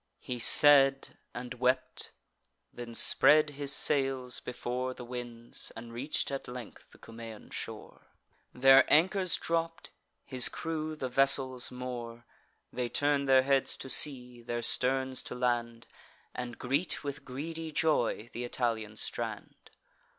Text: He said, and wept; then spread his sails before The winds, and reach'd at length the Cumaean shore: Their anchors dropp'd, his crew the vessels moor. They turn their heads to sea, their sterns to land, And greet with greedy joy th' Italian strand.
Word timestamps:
He 0.23 0.39
said, 0.39 1.15
and 1.31 1.53
wept; 1.53 2.11
then 2.73 2.95
spread 2.95 3.51
his 3.51 3.71
sails 3.71 4.39
before 4.39 4.95
The 4.95 5.05
winds, 5.05 5.71
and 5.75 5.93
reach'd 5.93 6.31
at 6.31 6.47
length 6.47 6.89
the 6.91 6.97
Cumaean 6.97 7.51
shore: 7.51 8.07
Their 8.51 8.91
anchors 8.91 9.37
dropp'd, 9.37 9.91
his 10.25 10.49
crew 10.49 10.95
the 10.95 11.07
vessels 11.07 11.69
moor. 11.69 12.25
They 12.73 12.89
turn 12.89 13.25
their 13.25 13.43
heads 13.43 13.77
to 13.77 13.91
sea, 13.91 14.41
their 14.41 14.63
sterns 14.63 15.21
to 15.25 15.35
land, 15.35 15.85
And 16.33 16.57
greet 16.57 17.03
with 17.03 17.23
greedy 17.23 17.71
joy 17.71 18.27
th' 18.33 18.37
Italian 18.37 18.95
strand. 18.97 19.69